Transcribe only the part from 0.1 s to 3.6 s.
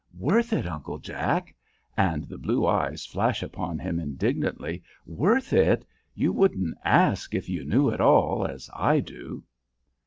"Worth it, Uncle Jack?" and the blue eyes flash